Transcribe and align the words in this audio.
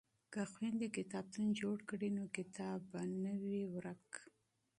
که 0.33 0.41
خویندې 0.51 0.87
کتابتون 0.97 1.47
جوړ 1.59 1.77
کړي 1.89 2.09
نو 2.17 2.23
کتاب 2.37 2.79
به 2.91 3.01
نه 3.23 3.33
وي 3.43 3.61
ورک. 3.73 4.05